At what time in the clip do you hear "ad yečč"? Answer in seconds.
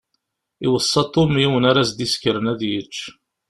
2.51-2.97